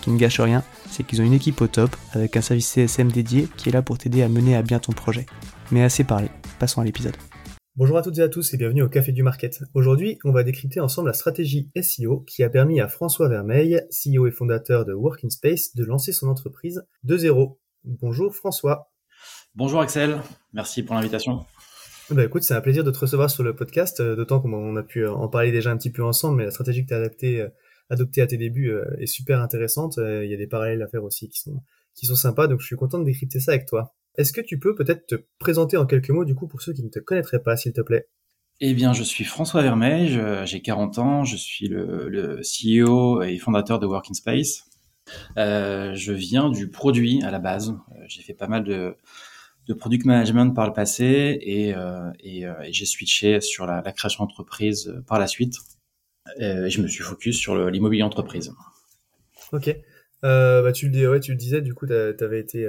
[0.00, 2.66] Ce qui ne gâche rien, c'est qu'ils ont une équipe au top avec un service
[2.68, 5.26] CSM dédié qui est là pour t'aider à mener à bien ton projet.
[5.70, 7.14] Mais assez parlé, passons à l'épisode.
[7.76, 9.60] Bonjour à toutes et à tous et bienvenue au Café du Market.
[9.74, 14.26] Aujourd'hui, on va décrypter ensemble la stratégie SEO qui a permis à François Vermeil, CEO
[14.26, 17.60] et fondateur de Working Space, de lancer son entreprise de zéro.
[17.84, 18.90] Bonjour François.
[19.54, 20.18] Bonjour Axel,
[20.54, 21.44] merci pour l'invitation.
[22.08, 24.82] Bah écoute, c'est un plaisir de te recevoir sur le podcast, euh, d'autant qu'on a
[24.82, 27.42] pu en parler déjà un petit peu ensemble, mais la stratégie que tu as adaptée,
[27.42, 27.48] euh,
[27.90, 29.98] adoptée à tes débuts euh, est super intéressante.
[29.98, 31.60] Il y a des parallèles à faire aussi qui sont,
[31.94, 33.94] qui sont sympas, donc je suis content de décrypter ça avec toi.
[34.16, 36.82] Est-ce que tu peux peut-être te présenter en quelques mots, du coup, pour ceux qui
[36.82, 38.08] ne te connaîtraient pas, s'il te plaît?
[38.60, 43.78] Eh bien, je suis François Vermeil, j'ai 40 ans, je suis le, CEO et fondateur
[43.78, 44.70] de Working Space.
[45.38, 47.70] Euh, je viens du produit à la base.
[47.70, 48.96] Euh, j'ai fait pas mal de,
[49.66, 54.24] de product management par le passé et, euh, et, euh, j'ai switché sur la création
[54.24, 55.56] d'entreprise par la suite.
[56.38, 58.52] Et je me suis focus sur l'immobilier entreprise.
[59.52, 59.74] Ok.
[60.22, 62.68] bah, tu, le, ouais, tu le disais, du coup, tu avais été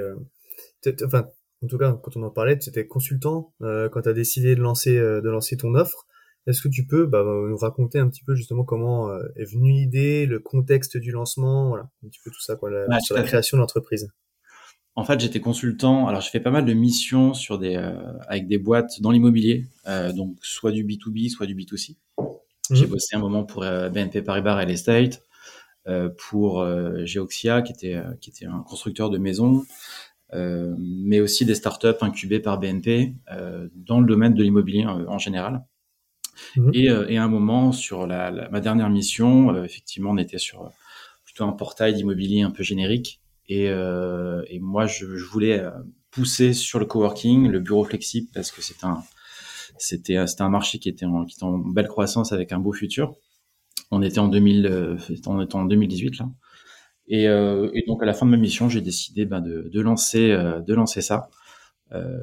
[1.04, 1.26] enfin,
[1.62, 4.54] en tout cas, quand on en parlait, tu étais consultant euh, quand tu as décidé
[4.56, 6.06] de lancer, euh, de lancer ton offre.
[6.48, 9.70] Est-ce que tu peux bah, nous raconter un petit peu justement comment euh, est venue
[9.70, 13.22] l'idée, le contexte du lancement, voilà, un petit peu tout ça, quoi, la, sur la
[13.22, 14.10] création de l'entreprise?
[14.96, 16.08] En fait, j'étais consultant.
[16.08, 17.76] Alors, je fais pas mal de missions sur des,
[18.26, 19.68] avec des boîtes dans l'immobilier,
[20.14, 21.96] donc soit du B2B, soit du B2C.
[22.72, 22.76] Mmh.
[22.76, 25.22] J'ai bossé un moment pour BNP Paribas Real Estate,
[26.18, 26.66] pour
[27.04, 29.62] Geoxia, qui était, qui était un constructeur de maisons.
[30.34, 35.04] Euh, mais aussi des startups incubées par BNP euh, dans le domaine de l'immobilier euh,
[35.06, 35.62] en général.
[36.56, 36.70] Mmh.
[36.72, 40.70] Et, et, à un moment, sur la, la, ma dernière mission, effectivement, on était sur
[41.24, 43.20] plutôt un portail d'immobilier un peu générique.
[43.48, 45.62] Et, et moi, je, je, voulais
[46.10, 49.02] pousser sur le coworking, le bureau flexible, parce que c'est un,
[49.82, 53.14] c'était, c'était un marché qui était, en, belle croissance avec un beau futur.
[53.90, 56.28] On était en 2000, on était en 2018 là.
[57.08, 60.30] Et, euh, et, donc à la fin de ma mission, j'ai décidé ben, de, lancer,
[60.30, 61.28] euh, ça.
[61.92, 62.18] Euh,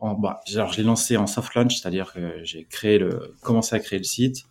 [0.00, 2.66] bah, alors je l'ai lancé en soft launch, c'est-à-dire que j'ai
[2.98, 4.44] le, commencé à créer le site.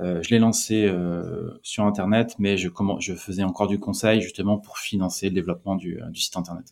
[0.00, 2.68] Euh, je l'ai lancé euh, sur Internet, mais je,
[3.16, 6.66] faisais encore du conseil justement pour financer le développement du site Internet.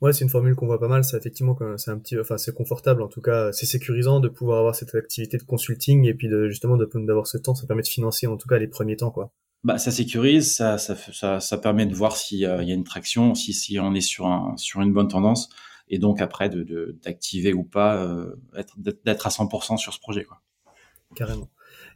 [0.00, 1.04] Ouais, c'est une formule qu'on voit pas mal.
[1.04, 4.58] C'est effectivement c'est un petit, enfin c'est confortable en tout cas, c'est sécurisant de pouvoir
[4.58, 7.88] avoir cette activité de consulting et puis de, justement d'avoir ce temps, ça permet de
[7.88, 9.32] financer en tout cas les premiers temps quoi
[9.64, 13.34] bah, ça sécurise, ça, ça, ça, ça permet de voir s'il y a une traction,
[13.34, 15.50] si, si on est sur, un, sur une bonne tendance,
[15.88, 18.34] et donc après de d'activer ou pas, euh,
[18.76, 20.24] d'être à 100% sur ce projet.
[20.24, 20.40] Quoi.
[21.14, 21.48] Carrément.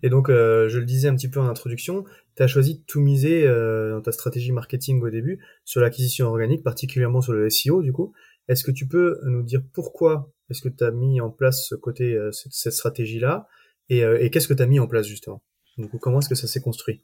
[0.02, 2.04] Et donc, euh, je le disais un petit peu en introduction,
[2.36, 6.26] tu as choisi de tout miser euh, dans ta stratégie marketing au début sur l'acquisition
[6.26, 8.12] organique, particulièrement sur le SEO du coup.
[8.48, 11.74] Est-ce que tu peux nous dire pourquoi est-ce que tu as mis en place ce
[11.74, 13.48] côté, euh, cette, cette stratégie-là
[13.88, 15.42] et, et qu'est-ce que tu as mis en place justement?
[15.78, 17.02] Du coup, comment est-ce que ça s'est construit?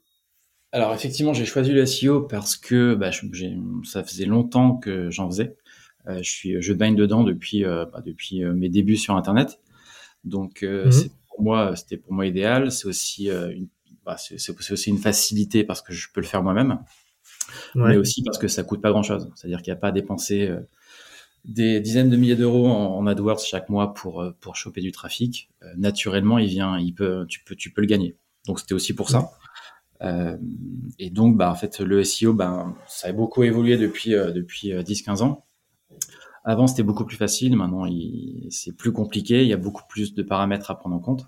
[0.73, 3.11] Alors effectivement, j'ai choisi le SEO parce que bah,
[3.85, 5.55] ça faisait longtemps que j'en faisais.
[6.07, 9.59] Je suis, je baigne dedans depuis bah, depuis mes débuts sur Internet.
[10.23, 11.09] Donc euh, mmh.
[11.33, 12.71] Pour moi, c'était pour moi idéal.
[12.71, 13.67] C'est aussi une,
[14.05, 16.79] bah, c'est aussi une facilité parce que je peux le faire moi-même,
[17.75, 17.89] ouais.
[17.89, 19.29] mais aussi parce que ça coûte pas grand-chose.
[19.35, 20.49] C'est-à-dire qu'il n'y a pas à dépenser
[21.45, 25.49] des dizaines de milliers d'euros en, en, AdWords chaque mois pour pour choper du trafic.
[25.77, 28.15] naturellement, il vient, il peut, tu peux, tu peux le gagner.
[28.47, 29.31] Donc c'était aussi pour ça.
[30.03, 30.37] Euh,
[30.99, 34.71] et donc, bah, en fait, le SEO, bah, ça a beaucoup évolué depuis, euh, depuis
[34.71, 35.45] 10-15 euh, ans.
[36.43, 37.55] Avant, c'était beaucoup plus facile.
[37.55, 37.85] Maintenant,
[38.49, 39.43] c'est plus compliqué.
[39.43, 41.25] Il y a beaucoup plus de paramètres à prendre en compte.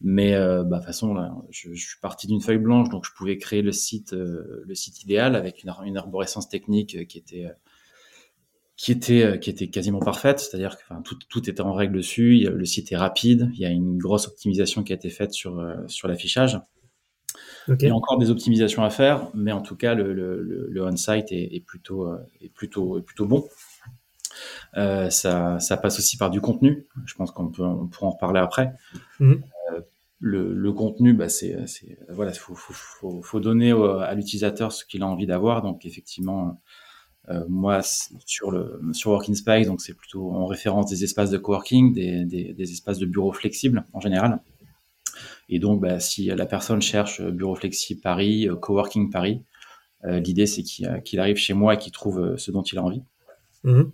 [0.00, 3.06] Mais euh, bah, de toute façon, là, je, je suis parti d'une feuille blanche, donc
[3.06, 7.18] je pouvais créer le site, euh, le site idéal avec une, une arborescence technique qui
[7.18, 7.48] était
[8.76, 12.48] qui était qui était quasiment parfaite, c'est-à-dire que tout, tout était en règle dessus.
[12.52, 13.48] Le site est rapide.
[13.54, 16.58] Il y a une grosse optimisation qui a été faite sur sur l'affichage.
[17.68, 20.84] Il y a encore des optimisations à faire, mais en tout cas, le, le, le
[20.84, 23.44] on-site est, est, plutôt, est, plutôt, est plutôt bon.
[24.76, 26.86] Euh, ça, ça, passe aussi par du contenu.
[27.04, 28.72] Je pense qu'on peut, on pourra en reparler après.
[29.20, 29.42] Mhm.
[29.72, 29.80] Euh,
[30.18, 31.56] le, le, contenu, bah, c'est,
[32.08, 35.62] voilà, faut, faut, faut, faut, donner à l'utilisateur ce qu'il a envie d'avoir.
[35.62, 36.60] Donc, effectivement,
[37.28, 37.80] euh, moi,
[38.24, 42.24] sur le sur Working Space, donc c'est plutôt en référence des espaces de coworking, des,
[42.24, 44.40] des, des espaces de bureaux flexibles en général.
[45.48, 49.42] Et donc, bah, si la personne cherche bureau flexible Paris, coworking Paris,
[50.04, 53.02] l'idée c'est qu'il arrive chez moi et qu'il trouve ce dont il a envie.
[53.64, 53.92] Mhm.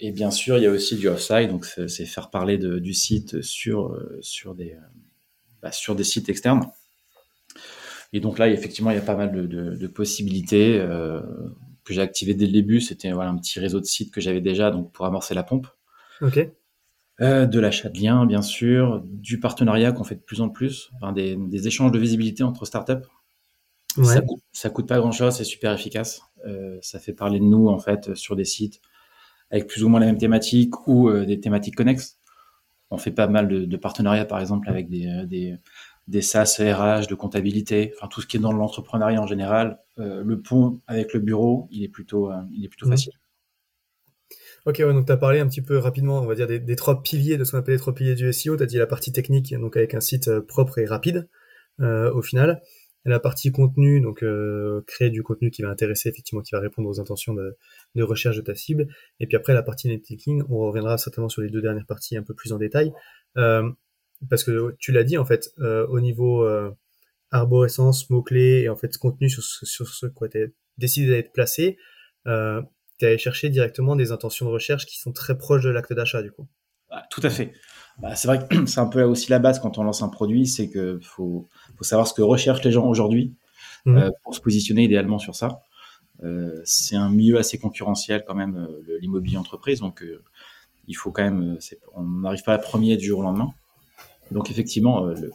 [0.00, 2.94] et bien sûr, il y a aussi du off-site, donc c'est faire parler de, du
[2.94, 4.76] site sur, sur, des,
[5.62, 6.70] bah, sur des sites externes.
[8.14, 11.20] Et donc là, effectivement, il y a pas mal de, de, de possibilités euh,
[11.82, 12.80] que j'ai activées dès le début.
[12.80, 15.66] C'était voilà, un petit réseau de sites que j'avais déjà donc pour amorcer la pompe.
[16.20, 16.48] Ok.
[17.20, 20.90] Euh, de l'achat de liens, bien sûr, du partenariat qu'on fait de plus en plus,
[20.94, 23.04] enfin, des, des, échanges de visibilité entre startups.
[23.96, 24.04] Ouais.
[24.04, 26.22] Ça, coûte, ça coûte pas grand-chose, c'est super efficace.
[26.46, 28.80] Euh, ça fait parler de nous en fait sur des sites
[29.50, 32.18] avec plus ou moins la même thématique ou euh, des thématiques connexes.
[32.90, 35.56] On fait pas mal de, de partenariats, par exemple, avec des, euh, des,
[36.08, 39.78] des SaaS RH, de comptabilité, enfin tout ce qui est dans l'entrepreneuriat en général.
[39.98, 43.12] Euh, le pont avec le bureau, il est plutôt, il est plutôt facile.
[44.66, 46.76] Ok, ouais, donc tu as parlé un petit peu rapidement, on va dire, des, des
[46.76, 48.56] trois piliers de ce qu'on appelle les trois piliers du SEO.
[48.56, 51.28] Tu as dit la partie technique, donc avec un site propre et rapide
[51.80, 52.62] euh, au final.
[53.06, 56.88] La partie contenu, donc euh, créer du contenu qui va intéresser, effectivement, qui va répondre
[56.88, 57.56] aux intentions de,
[58.02, 58.88] recherche de ta cible.
[59.20, 62.22] Et puis après, la partie networking, on reviendra certainement sur les deux dernières parties un
[62.22, 62.92] peu plus en détail.
[63.36, 63.70] Euh,
[64.30, 66.70] parce que tu l'as dit, en fait, euh, au niveau euh,
[67.30, 71.76] arborescence, mots-clés et en fait contenu sur, sur ce quoi tu décidé d'être placé,
[72.24, 72.30] tu
[73.06, 76.32] allé chercher directement des intentions de recherche qui sont très proches de l'acte d'achat, du
[76.32, 76.48] coup.
[76.94, 77.52] Bah, tout à fait.
[77.98, 80.46] Bah, c'est vrai que c'est un peu aussi la base quand on lance un produit,
[80.46, 83.34] c'est que faut, faut savoir ce que recherchent les gens aujourd'hui
[83.84, 83.96] mmh.
[83.96, 85.60] euh, pour se positionner idéalement sur ça.
[86.22, 90.04] Euh, c'est un milieu assez concurrentiel quand même, euh, l'immobilier entreprise, donc
[90.86, 91.58] il faut quand même,
[91.94, 93.52] on n'arrive pas à premier du jour au lendemain.
[94.30, 95.32] Donc effectivement, le,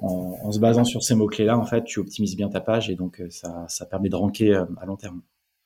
[0.00, 2.94] en, en, se basant sur ces mots-clés-là, en fait, tu optimises bien ta page et
[2.94, 5.22] donc ça, ça permet de ranker à long terme.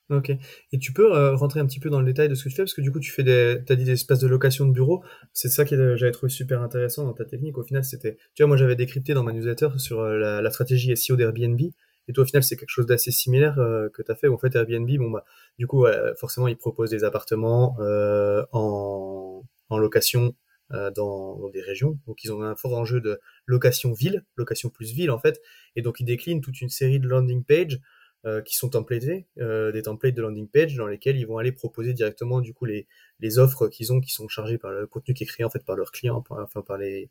[0.09, 0.31] Ok.
[0.71, 2.55] Et tu peux euh, rentrer un petit peu dans le détail de ce que tu
[2.55, 4.71] fais, parce que du coup, tu fais des, t'as dit des espaces de location de
[4.71, 5.03] bureau.
[5.33, 7.57] C'est ça que j'avais trouvé super intéressant dans ta technique.
[7.57, 10.95] Au final, c'était, tu vois, moi, j'avais décrypté dans ma newsletter sur euh, la, stratégie
[10.97, 11.59] SEO d'Airbnb.
[12.07, 14.27] Et toi, au final, c'est quelque chose d'assez similaire euh, que tu as fait.
[14.27, 15.25] En fait, Airbnb, bon, bah,
[15.59, 15.85] du coup,
[16.17, 20.33] forcément, ils proposent des appartements euh, en, en location
[20.71, 21.99] euh, dans, dans, des régions.
[22.05, 25.41] Donc, ils ont un fort enjeu de location ville, location plus ville, en fait.
[25.75, 27.79] Et donc, ils déclinent toute une série de landing pages
[28.25, 31.53] euh, qui sont templatés, euh, des templates de landing page dans lesquels ils vont aller
[31.53, 32.85] proposer directement du coup les,
[33.21, 35.63] les offres qu'ils ont qui sont chargées par le contenu qui est créé en fait
[35.63, 37.09] par leurs clients, enfin par les,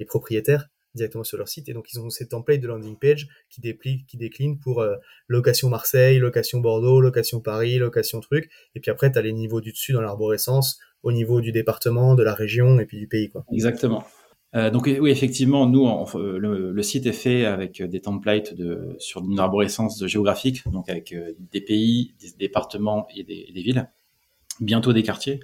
[0.00, 3.28] les propriétaires directement sur leur site et donc ils ont ces templates de landing page
[3.48, 4.96] qui déplient, qui déclinent pour euh,
[5.28, 9.60] location Marseille, location Bordeaux, location Paris, location truc et puis après tu as les niveaux
[9.60, 13.30] du dessus dans l'arborescence au niveau du département, de la région et puis du pays
[13.30, 13.44] quoi.
[13.52, 14.04] Exactement.
[14.56, 18.96] Euh, donc oui, effectivement, nous, on, le, le, site est fait avec des templates de,
[18.98, 23.88] sur une arborescence géographique, donc avec euh, des pays, des départements et des, des villes,
[24.60, 25.38] bientôt des quartiers,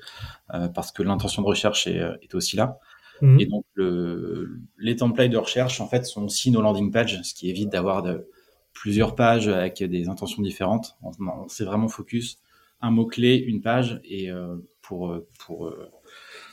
[0.54, 2.80] euh, parce que l'intention de recherche est, est aussi là.
[3.22, 3.40] Mmh.
[3.40, 7.32] Et donc le, les templates de recherche, en fait, sont aussi nos landing pages, ce
[7.32, 8.28] qui évite d'avoir de,
[8.72, 10.96] plusieurs pages avec des intentions différentes.
[11.02, 12.38] On, on s'est vraiment focus
[12.82, 15.72] un mot clé, une page, et euh, pour pour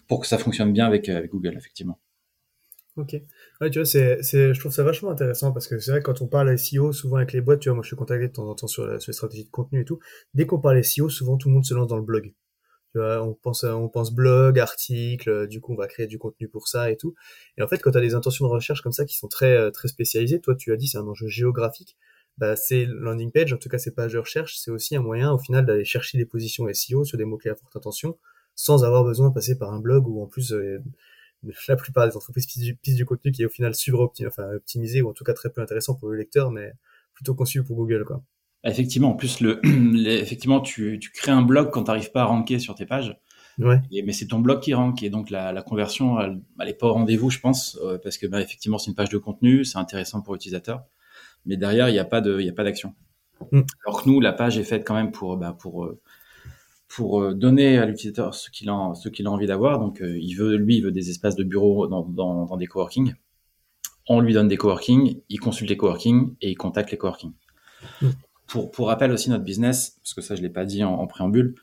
[0.07, 1.99] pour que ça fonctionne bien avec, avec Google, effectivement.
[2.95, 3.15] Ok.
[3.59, 6.21] Ouais, tu vois, c'est, c'est, je trouve ça vachement intéressant parce que c'est vrai quand
[6.21, 8.47] on parle SEO, souvent avec les boîtes, tu vois, moi je suis contacté de temps
[8.47, 9.99] en temps sur, sur les stratégies de contenu et tout.
[10.35, 12.33] Dès qu'on parle SEO, souvent tout le monde se lance dans le blog.
[12.93, 16.47] Tu vois, on pense, on pense blog, article, du coup on va créer du contenu
[16.49, 17.15] pour ça et tout.
[17.57, 19.57] Et en fait, quand tu as des intentions de recherche comme ça qui sont très,
[19.57, 21.97] euh, très spécialisées, toi tu as dit c'est un enjeu géographique,
[22.37, 25.31] bah c'est landing page, en tout cas c'est pas de recherche, c'est aussi un moyen
[25.33, 28.17] au final d'aller chercher des positions SEO sur des mots-clés à forte intention
[28.55, 30.79] sans avoir besoin de passer par un blog ou en plus euh,
[31.67, 32.47] la plupart des entreprises
[32.81, 35.49] pisent du, contenu qui est au final optimisé, enfin, optimisé ou en tout cas très
[35.49, 36.73] peu intéressant pour le lecteur, mais
[37.13, 38.05] plutôt conçu pour Google.
[38.05, 38.23] Quoi.
[38.63, 39.59] Effectivement, en plus, le,
[40.07, 43.19] effectivement, tu, tu crées un blog quand tu n'arrives pas à ranker sur tes pages.
[43.59, 43.79] Ouais.
[43.91, 46.73] Et, mais c'est ton blog qui rank et donc la, la conversion, elle, elle est
[46.73, 49.63] pas au rendez-vous, je pense, euh, parce que bah, effectivement, c'est une page de contenu,
[49.63, 50.83] c'est intéressant pour l'utilisateur,
[51.45, 52.95] mais derrière, il n'y a pas d'action.
[53.51, 53.61] Mm.
[53.85, 56.01] Alors que nous, la page est faite quand même pour, bah, pour, euh,
[56.87, 59.79] pour donner à l'utilisateur ce qu'il a, ce qu'il a envie d'avoir.
[59.79, 63.13] Donc, il veut, lui, il veut des espaces de bureau dans, dans, dans des coworking.
[64.07, 67.31] On lui donne des coworking, il consulte les coworking et il contacte les coworking.
[68.01, 68.09] Mm.
[68.47, 71.07] Pour, pour rappel aussi, notre business, parce que ça, je l'ai pas dit en, en
[71.07, 71.55] préambule,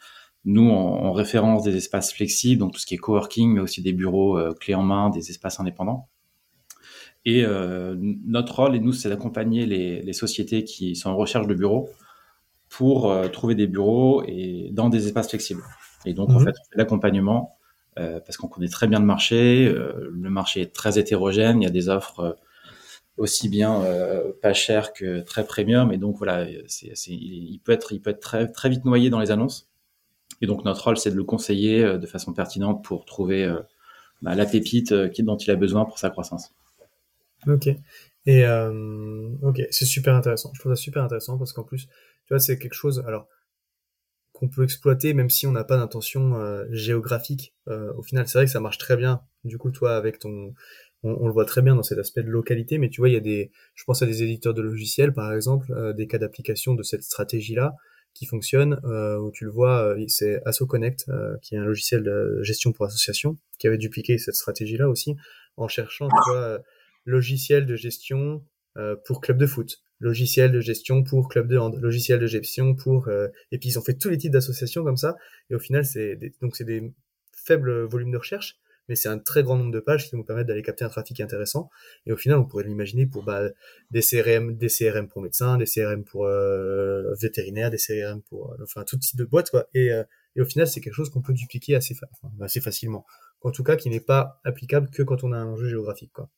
[0.45, 3.93] nous, on, référence des espaces flexibles, donc tout ce qui est coworking, mais aussi des
[3.93, 6.09] bureaux euh, clés en main, des espaces indépendants.
[7.27, 11.47] Et euh, notre rôle, et nous, c'est d'accompagner les, les, sociétés qui sont en recherche
[11.47, 11.91] de bureaux
[12.71, 15.63] pour euh, trouver des bureaux et dans des espaces flexibles.
[16.07, 16.47] Et donc, en mhm.
[16.47, 17.59] fait, on fait l'accompagnement
[17.99, 19.69] euh, parce qu'on connaît très bien le marché.
[19.69, 21.61] le marché est très hétérogène.
[21.61, 22.39] Il y a des offres
[23.19, 23.83] aussi bien
[24.41, 25.93] pas chères que très premium.
[25.93, 29.21] Et donc, voilà, c'est, il peut être, il peut être très, très vite noyé dans
[29.21, 29.71] les annonces.
[30.41, 33.61] Et donc notre rôle, c'est de le conseiller euh, de façon pertinente pour trouver euh,
[34.23, 36.53] bah, la pépite euh, dont il a besoin pour sa croissance.
[37.47, 37.69] Ok.
[38.27, 38.45] Et
[39.43, 40.51] ok, c'est super intéressant.
[40.55, 41.89] Je trouve ça super intéressant parce qu'en plus,
[42.39, 43.03] c'est quelque chose.
[43.07, 43.29] Alors
[44.33, 46.35] qu'on peut exploiter même si on n'a pas d'intention
[46.71, 47.55] géographique.
[47.67, 49.23] au final, c'est vrai que ça marche très bien.
[49.45, 50.55] Du coup, toi, avec ton,
[51.03, 53.19] on, le voit très bien dans cet aspect de localité, mais tu vois, il y
[53.19, 56.83] a des, je pense à des éditeurs de logiciels, par exemple, des cas d'application de
[56.83, 57.75] cette stratégie-là,
[58.15, 62.03] qui fonctionne, euh, où tu le vois, euh, c'est AssoConnect, euh, qui est un logiciel
[62.03, 65.17] de gestion pour association, qui avait dupliqué cette stratégie-là aussi,
[65.57, 66.61] en cherchant, tu vois,
[67.05, 68.45] logiciel de gestion
[69.05, 73.09] pour club de foot, logiciel de gestion pour club de hand, logiciel de gestion pour...
[73.09, 75.17] et puis ils ont fait tous les types d'associations comme ça,
[75.51, 76.93] et au final, c'est donc c'est des
[77.33, 78.59] faibles volumes de recherche,
[78.91, 81.21] mais c'est un très grand nombre de pages qui vont permettre d'aller capter un trafic
[81.21, 81.71] intéressant.
[82.07, 83.49] Et au final, on pourrait l'imaginer pour bah,
[83.93, 88.57] des CRM, des CRM pour médecins, des CRM pour euh, vétérinaires, des CRM pour, euh,
[88.65, 89.69] enfin, tout type de boîtes, quoi.
[89.75, 90.03] Et, euh,
[90.35, 91.95] et au final, c'est quelque chose qu'on peut dupliquer assez,
[92.41, 93.07] assez facilement.
[93.43, 96.29] En tout cas, qui n'est pas applicable que quand on a un enjeu géographique, quoi.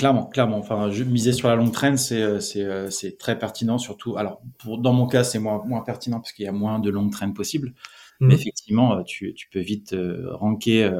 [0.00, 0.56] Clairement, clairement.
[0.56, 4.16] Enfin, je, miser sur la longue traîne, c'est c'est c'est très pertinent, surtout.
[4.16, 6.88] Alors, pour, dans mon cas, c'est moins moins pertinent parce qu'il y a moins de
[6.88, 7.74] longues traînes possibles.
[8.20, 8.26] Mmh.
[8.26, 9.94] Mais effectivement, tu tu peux vite
[10.30, 10.90] ranker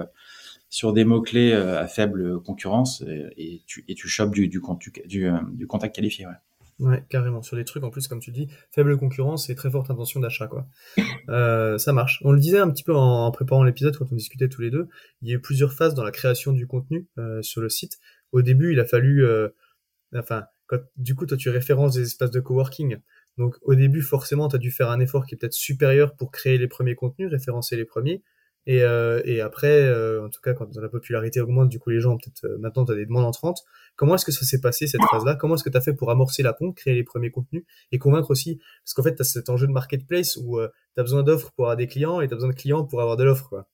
[0.70, 3.04] sur des mots-clés euh, à faible concurrence
[3.36, 4.62] et, tu, et tu chopes du, du,
[5.06, 6.26] du, euh, du, contact qualifié.
[6.26, 6.32] Ouais.
[6.78, 7.42] Ouais, carrément.
[7.42, 10.46] Sur des trucs, en plus, comme tu dis, faible concurrence et très forte intention d'achat,
[10.46, 10.66] quoi.
[11.28, 12.20] Euh, ça marche.
[12.24, 14.88] On le disait un petit peu en, préparant l'épisode quand on discutait tous les deux.
[15.22, 18.00] Il y a eu plusieurs phases dans la création du contenu euh, sur le site.
[18.32, 19.48] Au début, il a fallu, euh,
[20.14, 22.98] enfin, quand, du coup, toi, tu références des espaces de coworking.
[23.38, 26.30] Donc, au début, forcément, tu as dû faire un effort qui est peut-être supérieur pour
[26.30, 28.22] créer les premiers contenus, référencer les premiers.
[28.66, 32.00] Et, euh, et après, euh, en tout cas, quand la popularité augmente, du coup, les
[32.00, 33.64] gens, peut-être euh, maintenant, tu as des demandes entrantes.
[33.96, 35.34] Comment est-ce que ça s'est passé, cette phase-là?
[35.34, 37.98] Comment est-ce que tu as fait pour amorcer la pompe, créer les premiers contenus et
[37.98, 38.60] convaincre aussi?
[38.84, 41.50] Parce qu'en fait, tu as cet enjeu de marketplace où euh, tu as besoin d'offres
[41.52, 43.64] pour avoir des clients et tu as besoin de clients pour avoir de l'offre.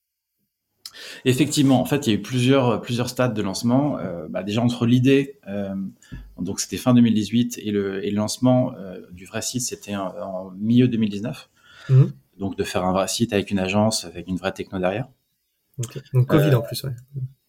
[1.24, 3.98] Effectivement, en fait, il y a eu plusieurs, plusieurs stades de lancement.
[3.98, 5.74] Euh, bah, déjà, entre l'idée, euh,
[6.40, 8.72] donc c'était fin 2018, et le, et le lancement
[9.12, 11.48] du vrai site, c'était en, milieu 2019
[12.38, 15.08] donc de faire un vrai site avec une agence, avec une vraie techno derrière.
[16.12, 16.92] Donc Covid euh, en plus, ouais.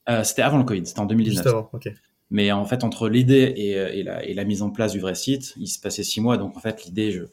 [0.09, 1.43] Euh, c'était avant le Covid, c'était en 2019.
[1.43, 1.89] Juste avant, ok.
[2.29, 4.99] Mais en fait, entre l'idée et, euh, et, la, et, la, mise en place du
[4.99, 6.37] vrai site, il se passait six mois.
[6.37, 7.23] Donc en fait, l'idée, je,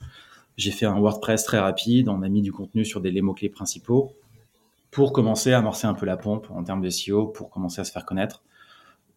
[0.56, 3.49] j'ai fait un WordPress très rapide, on a mis du contenu sur des les mots-clés
[3.49, 4.16] principaux
[4.95, 7.85] pour commencer à amorcer un peu la pompe en termes de SEO, pour commencer à
[7.85, 8.45] se faire connaître.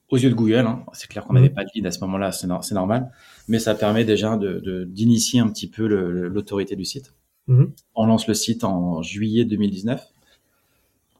[0.09, 1.53] Aux yeux de Google, hein, c'est clair qu'on n'avait mhm.
[1.53, 3.11] pas de lead à ce moment-là, c'est, normal,
[3.47, 7.13] mais ça permet déjà de, de, d'initier un petit peu l'autorité du site.
[7.45, 7.73] Mhm.
[7.93, 10.03] On lance le site en juillet 2019.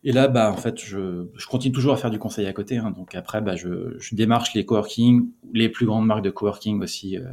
[0.03, 2.77] Et là, bah, en fait, je, je continue toujours à faire du conseil à côté.
[2.77, 2.89] Hein.
[2.89, 7.17] Donc après, bah, je, je, démarche les coworking, les plus grandes marques de coworking aussi,
[7.17, 7.25] euh,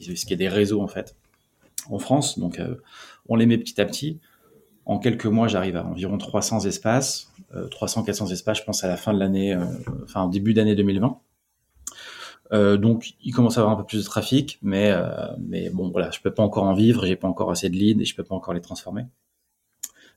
[0.00, 1.14] ce qui est des réseaux en fait,
[1.90, 2.40] en France.
[2.40, 2.74] Donc euh,
[3.28, 4.18] on les met petit à petit.
[4.84, 8.96] En quelques mois, j'arrive à environ 300 espaces, euh, 300-400 espaces, je pense à la
[8.96, 9.64] fin de l'année, euh,
[10.04, 11.20] enfin début d'année 2020.
[12.52, 15.08] Euh, donc, il commence à avoir un peu plus de trafic, mais euh,
[15.38, 18.00] mais bon voilà, je peux pas encore en vivre, j'ai pas encore assez de leads
[18.00, 19.04] et je peux pas encore les transformer.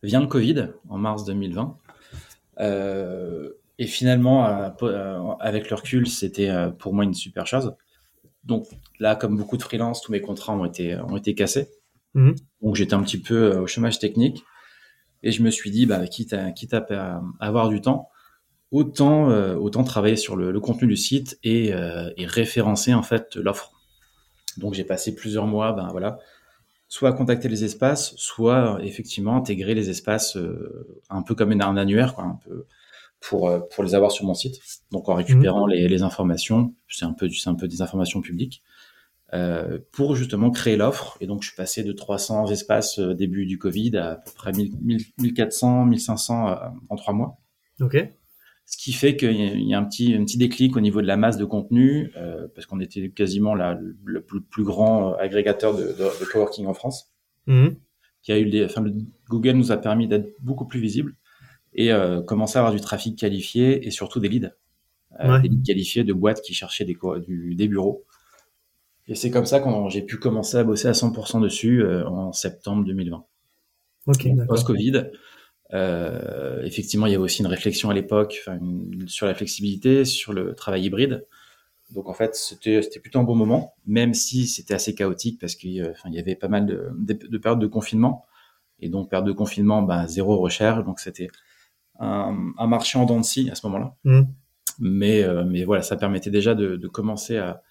[0.04, 1.78] Vient le Covid en mars 2020.
[2.60, 4.46] Euh, et finalement,
[5.40, 7.76] avec le recul, c'était pour moi une super chose.
[8.44, 8.68] Donc
[9.00, 11.70] là, comme beaucoup de freelance, tous mes contrats ont été ont été cassés.
[12.14, 12.32] Mmh.
[12.62, 14.44] Donc j'étais un petit peu au chômage technique
[15.26, 18.10] et je me suis dit, bah quitte à quitte à avoir du temps,
[18.72, 23.02] autant euh, autant travailler sur le, le, contenu du site et, euh, et référencer en
[23.02, 23.72] fait l'offre.
[24.58, 26.20] Donc j'ai passé plusieurs mois, ben voilà,
[26.88, 31.76] soit à contacter les espaces, soit effectivement intégrer les espaces euh, un peu comme un
[31.76, 32.68] annuaire, quoi, un peu
[33.20, 34.60] pour pour les avoir sur mon site.
[34.92, 35.72] Donc en récupérant mmh.
[35.72, 38.62] les, les, informations, c'est un peu c'est un peu des informations publiques.
[39.36, 41.18] Euh, pour justement créer l'offre.
[41.20, 44.52] Et donc, je suis passé de 300 espaces début du Covid à à peu près
[44.54, 46.56] 1400, 1500
[46.88, 47.38] en trois mois.
[47.82, 47.98] Ok.
[48.66, 51.18] Ce qui fait qu'il y a un petit, un petit déclic au niveau de la
[51.18, 55.84] masse de contenu, euh, parce qu'on était quasiment la, le plus, plus, grand agrégateur de,
[55.84, 57.12] de, de, coworking en France.
[57.48, 57.68] Mmh.
[58.24, 58.84] qui a eu les, enfin,
[59.30, 61.16] Google nous a permis d'être beaucoup plus visible
[61.74, 61.92] et
[62.26, 64.52] commencer à avoir du trafic qualifié et surtout des leads,
[65.20, 68.06] des leads qualifiés de boîtes qui cherchaient des, du, des bureaux.
[69.08, 72.84] Et c'est comme ça que j'ai pu commencer à bosser à 100% dessus en septembre
[72.86, 73.24] 2020.
[74.08, 74.28] Ok.
[74.48, 75.12] Post-Covid.
[75.74, 78.44] Euh, effectivement, il y avait aussi une réflexion à l'époque
[79.08, 81.26] sur la flexibilité, sur le travail hybride.
[81.92, 85.82] Donc en fait, c'était plutôt un bon moment, même si c'était assez chaotique parce qu'il
[85.82, 88.26] euh, y avait pas mal de, de, périodes de confinement.
[88.80, 90.84] Et donc période de confinement, bah, zéro recherche.
[90.84, 91.28] Donc c'était
[92.00, 93.96] un, un, marché en dents de scie à ce moment-là.
[94.04, 94.22] Mmh.
[94.80, 97.62] Mais, euh, mais voilà, ça permettait déjà de, de commencer à,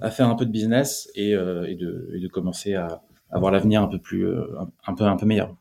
[0.00, 3.52] à, faire un peu de business et, euh, et, de, et de, commencer à avoir
[3.52, 4.26] l'avenir un peu plus,
[4.86, 5.56] un, peu, un peu meilleur.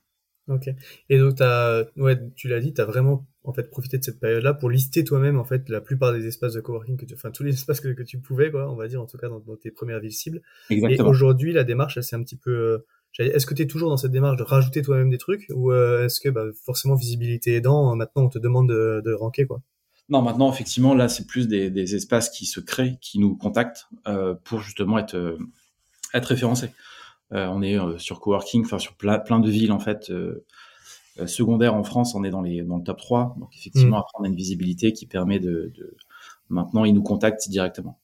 [0.47, 0.69] Ok.
[1.09, 4.19] Et donc, as, ouais, tu l'as dit, tu as vraiment en fait profité de cette
[4.19, 7.31] période-là pour lister toi-même en fait la plupart des espaces de coworking que tu, enfin
[7.31, 9.41] tous les espaces que, que, tu pouvais, quoi, on va dire en tout cas dans,
[9.55, 10.41] tes premières villes cibles.
[10.69, 11.07] Exactement.
[11.07, 12.51] Et aujourd'hui, la démarche, c'est un petit peu.
[12.51, 12.85] Euh,
[13.19, 16.05] est-ce que tu es toujours dans cette démarche de rajouter toi-même des trucs ou euh,
[16.05, 19.61] est-ce que bah, forcément visibilité aidant, maintenant on te demande de, de ranker quoi?
[20.09, 23.87] Non, maintenant, effectivement, là, c'est plus des, des, espaces qui se créent, qui nous contactent
[24.07, 25.37] euh, pour justement être, euh,
[26.13, 26.71] être référencés.
[27.33, 30.11] Euh, on est euh, sur coworking, enfin sur plein, plein de villes en fait
[31.25, 33.35] secondaires en France, on est dans les dans le top 3.
[33.39, 34.01] Donc effectivement, mm.
[34.01, 35.97] après on a une visibilité qui permet de, de...
[36.49, 37.99] maintenant ils nous contactent directement.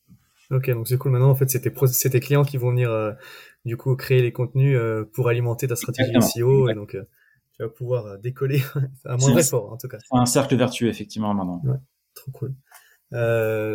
[0.50, 1.12] Ok, donc c'est cool.
[1.12, 3.16] Maintenant, en fait, c'est tes, tes, clients qui vont venir
[3.66, 4.78] du coup créer les contenus
[5.14, 6.98] pour alimenter ta stratégie SEO, et donc
[7.56, 8.64] tu vas pouvoir décoller
[9.06, 10.00] à moins effort en tout cas.
[10.12, 11.62] Un cercle vertueux effectivement maintenant.
[11.64, 11.78] Ouais,
[12.14, 12.56] trop cool.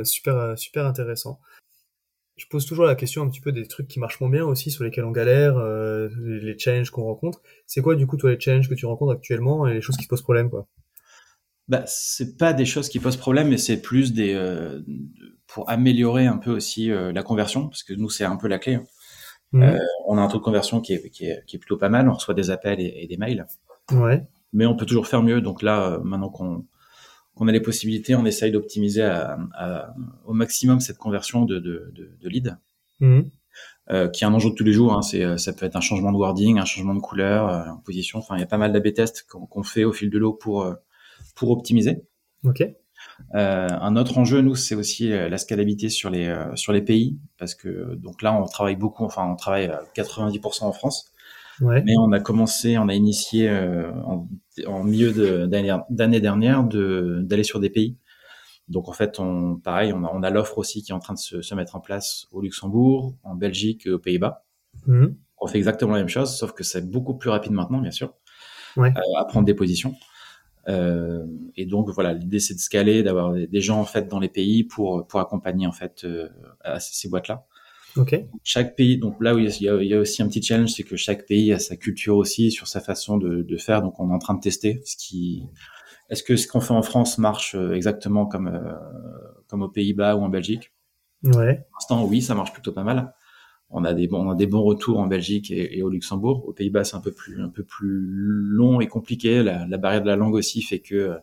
[0.04, 1.40] super, super intéressant
[2.38, 4.70] je pose toujours la question un petit peu des trucs qui marchent moins bien aussi,
[4.70, 7.42] sur lesquels on galère, euh, les challenges qu'on rencontre.
[7.66, 10.06] C'est quoi du coup toi les challenges que tu rencontres actuellement et les choses qui
[10.06, 10.66] posent problème quoi?
[11.66, 14.80] Bah c'est pas des choses qui posent problème, mais c'est plus des euh,
[15.48, 18.58] pour améliorer un peu aussi euh, la conversion, parce que nous c'est un peu la
[18.58, 18.74] clé.
[18.74, 18.84] Hein.
[19.52, 19.62] Mmh.
[19.62, 21.88] Euh, on a un taux de conversion qui est, qui est, qui est plutôt pas
[21.88, 23.46] mal, on reçoit des appels et, et, des mails.
[23.92, 24.22] Ouais.
[24.52, 25.40] Mais on peut toujours faire mieux.
[25.40, 26.66] Donc là, euh, maintenant qu'on
[27.38, 29.08] qu'on a les possibilités, on essaye d'optimiser
[30.24, 32.58] au maximum cette conversion de, de, de, de lead,
[33.00, 33.20] mmh.
[33.90, 34.92] euh, qui est un enjeu de tous les jours.
[34.92, 35.02] Hein.
[35.02, 38.18] C'est, ça peut être un changement de wording, un changement de couleur, euh, position.
[38.18, 40.62] Enfin, il y a pas mal d'AB tests qu'on, fait au fil de l'eau pour
[40.62, 40.74] euh,
[41.34, 42.02] pour optimiser.
[42.44, 42.62] Ok.
[43.34, 47.18] Euh, un autre enjeu, nous, c'est aussi euh, la scalabilité sur les sur les pays,
[47.38, 49.04] parce que donc là, on travaille beaucoup.
[49.04, 51.12] Enfin, on travaille à 90% en France.
[51.60, 51.82] Ouais.
[51.84, 54.28] Mais on a commencé, on a initié euh, en,
[54.66, 57.96] en, milieu d'année dernière d'aller sur des pays.
[58.68, 61.40] Donc en fait, on, pareil, on a, l'offre aussi qui est en train de se,
[61.40, 64.44] se, mettre en place au Luxembourg, en Belgique et aux Pays-Bas.
[64.86, 65.06] Mmh.
[65.40, 68.12] On fait exactement la même chose, sauf que c'est beaucoup plus rapide maintenant, bien sûr,
[68.76, 68.90] ouais.
[68.90, 69.94] euh, à prendre des positions.
[70.68, 71.24] Euh,
[71.56, 74.64] et donc voilà, l'idée c'est de scaler, d'avoir des, gens en fait dans les pays
[74.64, 76.28] pour pour accompagner en fait euh,
[76.60, 77.46] à ces boîtes-là.
[77.98, 78.26] Okay.
[78.42, 80.70] Chaque pays, donc là où il y, a, il y a aussi un petit challenge,
[80.70, 83.82] c'est que chaque pays a sa culture aussi sur sa façon de, de faire.
[83.82, 85.44] Donc on est en train de tester ce qui,
[86.10, 88.72] est-ce que ce qu'on fait en France marche euh, exactement comme euh,
[89.48, 90.72] comme aux Pays-Bas ou en Belgique?
[91.24, 91.56] Ouais.
[91.56, 93.14] Pour l'instant, oui, ça marche plutôt pas mal.
[93.70, 96.48] On a des bons, on a des bons retours en Belgique et, et au Luxembourg.
[96.48, 99.42] Aux Pays-Bas, c'est un peu plus un peu plus long et compliqué.
[99.42, 101.14] La, la, barrière de la langue aussi fait que euh,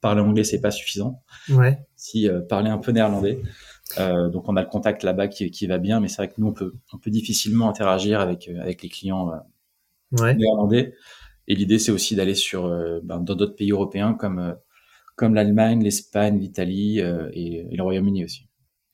[0.00, 1.22] parler anglais c'est pas suffisant.
[1.50, 1.78] Ouais.
[1.96, 3.40] Si euh, parler un peu néerlandais.
[3.98, 6.34] Euh, donc on a le contact là-bas qui, qui, va bien, mais c'est vrai que
[6.38, 10.34] nous on peut, on peut difficilement interagir avec euh, avec les clients euh, ouais.
[10.34, 10.94] néerlandais.
[11.46, 14.54] Et l'idée c'est aussi d'aller sur euh, ben, dans d'autres pays européens comme euh,
[15.16, 18.48] comme l'Allemagne, l'Espagne, l'Italie et, et, le Royaume-Uni aussi.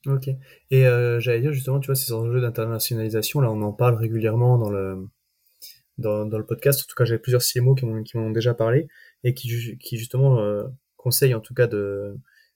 [0.05, 0.27] Ok.
[0.69, 0.83] Et
[1.19, 5.07] j'allais dire justement, tu vois, ces enjeux d'internationalisation, là on en parle régulièrement dans le
[5.97, 6.81] dans, dans le podcast.
[6.81, 8.87] En tout cas, j'ai plusieurs CMO qui m'ont qui m'ont déjà parlé
[9.23, 10.39] et qui qui justement
[10.95, 12.15] conseillent en tout cas de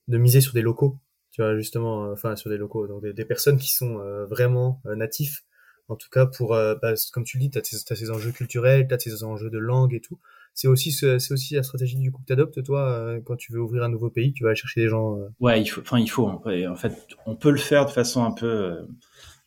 [0.09, 0.99] de miser sur des locaux
[1.35, 2.87] tu vois justement euh, enfin sur des locaux.
[2.87, 5.43] Donc des, des personnes qui sont euh, vraiment euh, natifs.
[5.89, 8.87] En tout cas pour bah, comme tu le dis tu as, as, ces enjeux culturels
[8.87, 10.17] tu as ces enjeux de langue et tout.
[10.55, 13.59] C'est aussi c'est aussi la stratégie du coup que tu adoptes toi quand tu veux
[13.59, 16.09] ouvrir un nouveau pays tu vas aller chercher des gens ouais il faut enfin il
[16.09, 16.25] faut.
[16.25, 16.93] En fait
[17.27, 18.87] on peut le faire de façon un peu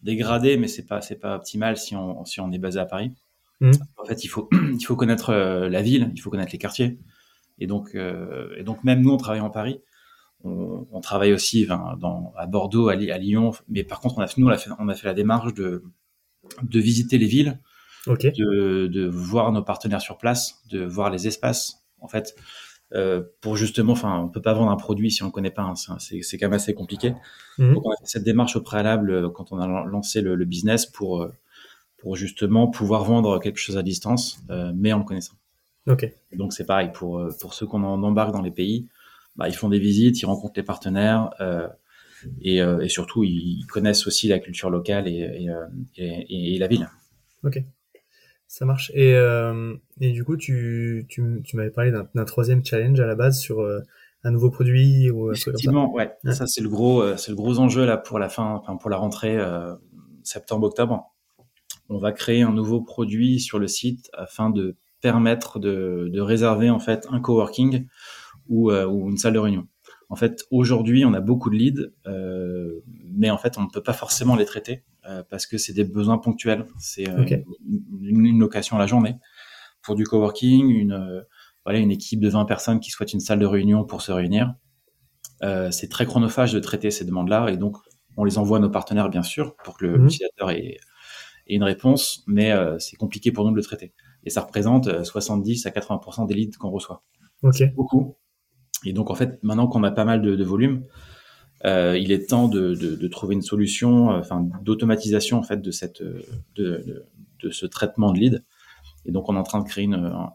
[0.04, 3.10] dégradée mais c'est pas c'est pas optimal si on si on est basé à Paris.
[3.60, 3.72] Mmh.
[3.96, 7.00] en fait il faut il faut connaître la ville il faut connaître les quartiers.
[7.58, 9.80] Et donc et donc même nous on travaille en Paris
[10.44, 14.28] on, on, travaille aussi dans, à Bordeaux, à, à, Lyon, mais par contre, on a,
[14.36, 15.82] nous, on a, fait, on a fait la démarche de,
[16.62, 17.60] de visiter les villes,
[18.06, 18.32] okay.
[18.32, 21.84] de, de voir nos partenaires sur place, de voir les espaces.
[22.00, 22.36] En fait,
[22.94, 25.62] euh, pour justement, enfin, on peut pas vendre un produit si on le connaît pas.
[25.62, 27.14] Hein, c'est, c'est quand même assez compliqué.
[27.58, 27.74] Mmh.
[27.74, 30.44] Donc, on a fait cette démarche au préalable euh, quand on a lancé le, le
[30.44, 31.32] business pour euh,
[31.98, 35.34] pour justement pouvoir vendre quelque chose à distance, euh, mais en le connaissant.
[35.88, 36.14] Okay.
[36.32, 38.88] Donc, c'est pareil pour pour ceux qu'on embarque dans les pays
[39.38, 41.66] bah, ils font des visites, ils rencontrent les partenaires euh,
[42.42, 46.66] et, euh, et, surtout ils connaissent aussi la culture locale et, et, euh, et la
[46.66, 46.90] ville.
[47.44, 47.62] Ok.
[48.48, 48.90] Ça marche.
[48.94, 53.14] Et, euh, et du coup, tu, tu, tu m'avais parlé d'un troisième challenge à la
[53.14, 53.80] base sur euh,
[54.24, 56.16] un nouveau produit ou Effectivement, ouais.
[56.32, 58.88] Ça, c'est le gros, euh, c'est le gros enjeu là pour la fin, enfin, pour
[58.88, 59.74] la rentrée euh,
[60.24, 61.14] septembre-octobre.
[61.90, 66.70] On va créer un nouveau produit sur le site afin de permettre de, de réserver
[66.70, 67.86] en fait un coworking
[68.48, 69.66] ou, ou une salle de réunion.
[70.10, 72.80] En fait, aujourd'hui, on a beaucoup de leads, euh,
[73.12, 75.84] mais en fait, on ne peut pas forcément les traiter euh, parce que c'est des
[75.84, 76.64] besoins ponctuels.
[76.78, 77.24] C'est euh,
[78.00, 79.16] une, location à la journée
[79.82, 81.22] pour du coworking, une euh,
[81.64, 84.54] voilà une équipe de 20 personnes qui souhaitent une salle de réunion pour se réunir.
[85.70, 87.76] c'est très chronophage de traiter ces demandes-là et donc
[88.16, 90.02] on les envoie à nos partenaires bien sûr pour que mhm.
[90.02, 90.78] l'utilisateur ait,
[91.46, 93.92] ait, une réponse, mais c'est compliqué pour nous de le traiter.
[94.24, 97.04] Et ça représente 70 à 80% des leads qu'on reçoit.
[97.42, 97.68] Okay.
[97.68, 98.16] Beaucoup.
[98.84, 100.84] Et donc, en fait, maintenant qu'on a pas mal de, de volume,
[101.64, 105.60] euh, il est temps de, de, de trouver une solution, euh, enfin, d'automatisation en fait
[105.60, 107.04] de cette, de,
[107.42, 108.44] de, ce traitement de lead.
[109.04, 110.32] Et donc, on est en train de créer une, un,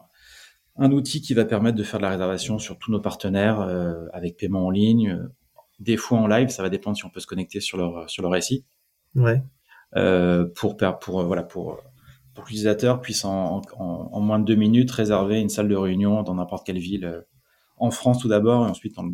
[0.78, 4.06] un, outil qui va permettre de faire de la réservation sur tous nos partenaires euh,
[4.12, 5.20] avec paiement en ligne,
[5.80, 6.50] des fois en live.
[6.50, 8.66] Ça va dépendre si on peut se connecter sur leur sur leur SI.
[9.16, 9.42] Ouais.
[9.96, 11.80] Euh, pour pour voilà pour
[12.34, 15.76] pour que l'utilisateur puisse en, en, en, moins de deux minutes réserver une salle de
[15.76, 17.24] réunion dans n'importe quelle ville
[17.78, 19.14] en France tout d'abord, et ensuite on,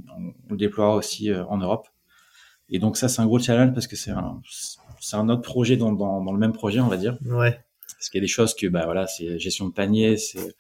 [0.49, 1.87] le déploiera aussi euh, en Europe.
[2.69, 4.41] Et donc ça, c'est un gros challenge parce que c'est un,
[4.99, 7.17] c'est un autre projet dans, dans, dans, le même projet, on va dire.
[7.25, 7.59] Ouais.
[7.93, 10.55] Parce qu'il y a des choses que, bah voilà, c'est gestion de panier, c'est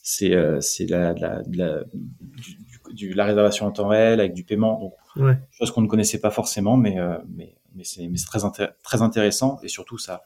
[0.00, 2.56] c'est euh, c'est la, la, la, du,
[2.92, 5.38] du, la réservation en temps réel avec du paiement, donc ouais.
[5.50, 8.40] chose qu'on ne connaissait pas forcément, mais euh, mais mais c'est mais c'est très
[8.82, 10.22] très intéressant et surtout ça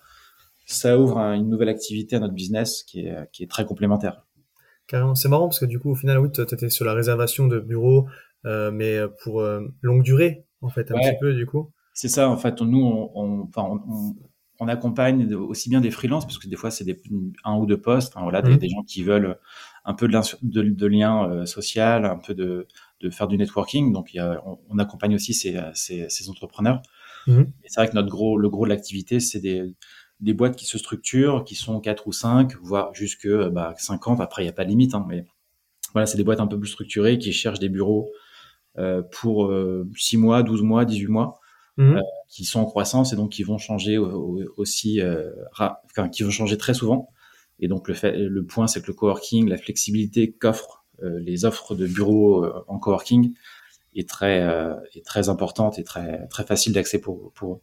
[0.66, 4.22] ça ouvre une nouvelle activité à notre business qui est qui est très complémentaire.
[5.14, 7.59] C'est marrant parce que du coup, au final, oui, tu étais sur la réservation de
[7.59, 8.07] bureaux,
[8.44, 11.70] euh, mais pour euh, longue durée, en fait, un petit peu, du coup.
[11.94, 12.61] C'est ça, en fait.
[12.61, 14.14] Nous, on, on, on,
[14.61, 17.00] on accompagne aussi bien des freelances, parce que des fois, c'est des,
[17.44, 18.59] un ou deux postes, hein, voilà, des, mmh.
[18.59, 19.38] des, gens qui veulent
[19.85, 22.66] un peu de, de, de lien euh, social, un peu de,
[23.00, 23.92] de faire du networking.
[23.92, 26.83] Donc, il y a, on, accompagne aussi ces, ces, ces entrepreneurs.
[27.26, 27.42] Mmh.
[27.66, 29.74] C'est vrai que notre gros, le gros de l'activité, c'est des
[30.22, 34.20] des boîtes qui se structurent, qui sont 4 ou 5, voire jusque bah, 50.
[34.20, 34.94] Après, il n'y a pas de limite.
[34.94, 35.26] Hein, mais
[35.92, 38.11] voilà, c'est des boîtes un peu plus structurées qui cherchent des bureaux
[38.78, 41.40] euh, pour euh, 6 mois, 12 mois, 18 mois,
[41.76, 41.96] mmh.
[41.96, 46.30] euh, qui sont en croissance et donc qui vont changer aussi, euh, enfin, qui vont
[46.30, 47.08] changer très souvent.
[47.58, 51.44] Et donc, le, fait, le point, c'est que le coworking, la flexibilité qu'offrent euh, les
[51.44, 53.35] offres de bureaux en coworking
[53.96, 54.40] est très,
[54.94, 57.61] est très importante et très, très facile d'accès pour, pour eux.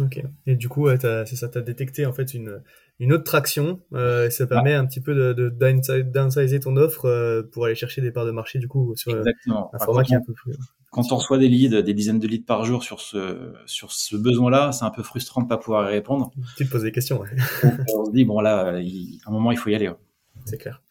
[0.00, 0.22] Ok.
[0.46, 2.60] Et du coup, c'est ça, tu as détecté en fait une,
[2.98, 3.80] une autre traction.
[3.92, 7.74] Euh, et ça permet un petit peu de, de downsizer ton offre euh, pour aller
[7.74, 9.70] chercher des parts de marché du coup sur Exactement.
[9.72, 10.54] un format qui est un peu plus.
[10.90, 14.16] Quand on reçoit des leads, des dizaines de leads par jour sur ce sur ce
[14.16, 16.30] besoin-là, c'est un peu frustrant de pas pouvoir y répondre.
[16.56, 17.20] Tu te poses des questions.
[17.20, 17.28] Ouais.
[17.96, 19.90] on se dit bon là, il, à un moment il faut y aller.
[20.44, 20.83] C'est clair.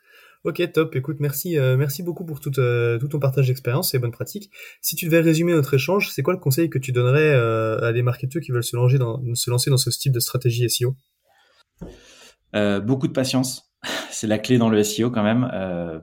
[0.44, 0.94] Ok, top.
[0.98, 4.52] Écoute, merci, euh, merci beaucoup pour tout, euh, tout ton partage d'expérience et bonnes pratiques.
[4.82, 7.94] Si tu devais résumer notre échange, c'est quoi le conseil que tu donnerais euh, à
[7.94, 10.96] des marketeurs qui veulent se lancer dans, se lancer dans ce type de stratégie SEO
[12.54, 13.74] Beaucoup de patience.
[14.12, 15.50] C'est la clé dans le SEO quand même,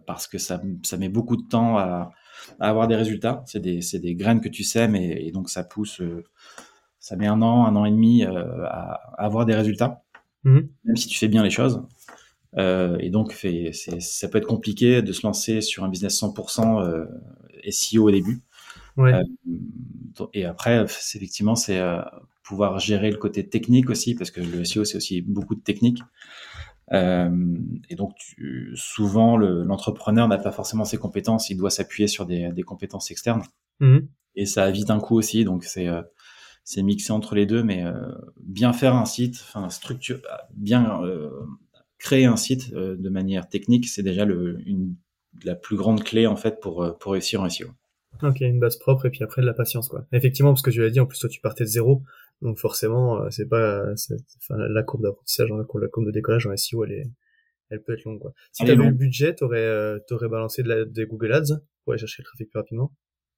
[0.07, 2.11] parce que ça, ça met beaucoup de temps à,
[2.59, 3.45] à avoir des résultats.
[3.47, 6.01] C'est des, des graines que tu sèmes et, et donc ça pousse.
[6.99, 10.03] ça met un an, un an et demi à, à avoir des résultats,
[10.45, 10.61] mmh.
[10.85, 11.83] même si tu fais bien les choses.
[12.59, 16.83] Euh, et donc, fait, ça peut être compliqué de se lancer sur un business 100%
[16.83, 17.07] euh,
[17.71, 18.43] SEO au début.
[18.97, 19.15] Ouais.
[19.15, 21.81] Euh, et après, effectivement, c'est
[22.43, 26.03] pouvoir gérer le côté technique aussi, parce que le SEO, c'est aussi beaucoup de technique.
[26.93, 32.27] Et donc, tu, souvent, le, l'entrepreneur n'a pas forcément ses compétences, il doit s'appuyer sur
[32.27, 33.43] des, des compétences externes.
[33.79, 33.99] Mmh.
[34.35, 35.89] Et ça a vite un coût aussi, donc c'est
[36.65, 37.85] c'est mixé entre les deux, mais
[38.37, 40.21] bien faire un site, enfin structure,
[40.55, 41.01] bien
[42.01, 44.97] créer un site euh, de manière technique, c'est déjà le, une,
[45.45, 47.69] la plus grande clé en fait pour, euh, pour réussir en SEO.
[48.23, 50.05] Ok, une base propre et puis après de la patience quoi.
[50.13, 52.03] Effectivement, parce que je l'ai dit, en plus toi tu partais de zéro,
[52.43, 56.85] donc forcément euh, c'est pas, enfin, la courbe d'apprentissage, la courbe de décollage en SEO,
[56.85, 57.11] elle est,
[57.71, 58.33] elle peut être longue quoi.
[58.53, 61.93] Si tu avais le budget, t'aurais, euh, t'aurais balancé de la, des Google Ads pour
[61.93, 62.93] aller chercher le trafic plus rapidement?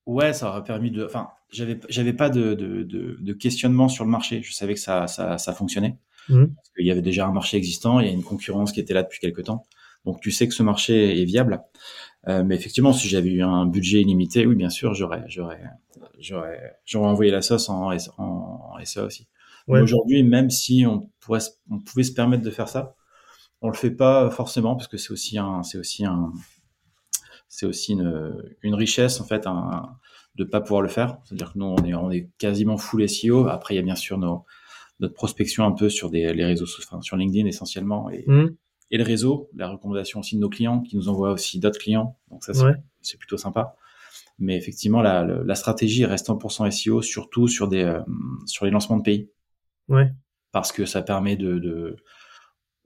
[0.07, 1.05] Ouais, ça aurait permis de.
[1.05, 4.43] Enfin, j'avais j'avais pas de, de, de, de, questionnement sur le marché.
[4.43, 5.97] Je savais que ça ça, ça fonctionnait.
[6.29, 6.47] Mmh.
[6.55, 8.95] Parce qu'il y avait déjà un marché existant, il y a une concurrence qui était
[8.95, 9.67] là depuis quelques temps.
[10.05, 11.63] Donc tu sais que ce marché est viable.
[12.29, 15.61] Euh, mais effectivement, si j'avais eu un budget illimité, oui, bien sûr, j'aurais, j'aurais,
[16.19, 19.27] j'aurais, j'aurais envoyé la sauce en, en, en SA aussi.
[19.69, 19.81] Ouais.
[19.81, 22.95] Aujourd'hui, même si on pourrait, on pouvait se permettre de faire ça,
[23.61, 26.33] on le fait pas forcément parce que c'est aussi un, c'est aussi un,
[27.49, 29.97] c'est aussi une, une richesse en fait, un,
[30.35, 31.19] de pas pouvoir le faire.
[31.25, 33.47] C'est-à-dire que nous, on est, on est quasiment full SEO.
[33.49, 34.45] Après, il y a bien sûr nos,
[35.03, 38.57] notre prospection un peu sur des, les réseaux, enfin, sur LinkedIn essentiellement et, mmh.
[38.93, 42.17] et le réseau, la recommandation aussi de nos clients qui nous envoient aussi d'autres clients.
[42.31, 42.53] Donc ça,
[43.03, 43.75] c'est plutôt sympa.
[44.39, 48.01] Mais effectivement, la, la, stratégie reste 100% SEO, surtout sur des euh,
[48.47, 49.29] sur les lancements de pays.
[49.89, 50.11] Ouais.
[50.53, 51.97] Parce que ça permet de, de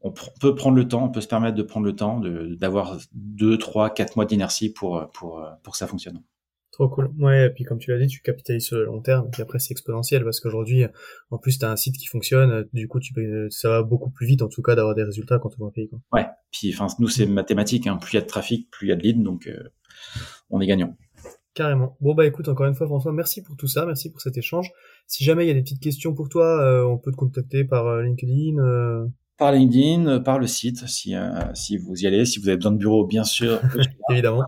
[0.03, 2.21] on peut prendre le temps, on peut se permettre de prendre le temps
[2.59, 6.23] d'avoir deux, trois, quatre mois d'inertie pour, pour, pour que ça fonctionne.
[6.77, 7.11] Trop cool.
[7.19, 9.59] Ouais, et puis comme tu l'as dit, tu capitalises sur le long terme, et après
[9.59, 10.85] c'est exponentiel, parce qu'aujourd'hui,
[11.31, 14.11] en plus, tu as un site qui fonctionne, du coup, tu peux, ça va beaucoup
[14.11, 15.89] plus vite, en tout cas, d'avoir des résultats quand on va payer.
[15.89, 16.01] Quoi.
[16.13, 17.97] Ouais, puis enfin, nous, c'est mathématique, hein.
[17.97, 19.71] plus il y a de trafic, plus il y a de leads, donc euh,
[20.51, 20.95] on est gagnant.
[21.55, 21.97] Carrément.
[22.03, 24.71] Bon bah écoute, encore une fois François, merci pour tout ça, merci pour cet échange.
[25.07, 27.65] Si jamais il y a des petites questions pour toi, euh, on peut te contacter
[27.65, 29.09] par euh, LinkedIn.
[29.39, 31.15] Par LinkedIn, par le site, si,
[31.55, 33.63] si vous y allez, si vous avez besoin de bureau, bien sûr.
[34.11, 34.45] Évidemment.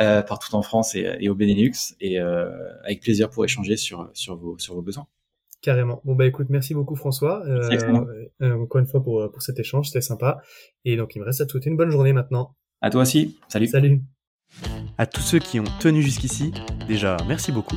[0.00, 2.48] Euh, partout en France et, au Benelux, et euh,
[2.82, 5.06] avec plaisir pour échanger sur, sur, vos, sur vos besoins.
[5.60, 6.00] Carrément.
[6.04, 7.44] Bon bah écoute, merci beaucoup François.
[7.46, 10.40] Euh, encore une fois pour, pour cet échange, c'était sympa.
[10.86, 12.56] Et donc il me reste à te souhaiter une bonne journée maintenant.
[12.80, 13.38] À toi aussi.
[13.48, 13.66] Salut.
[13.66, 14.00] Salut.
[14.96, 16.52] À tous ceux qui ont tenu jusqu'ici,
[16.88, 17.76] déjà merci beaucoup.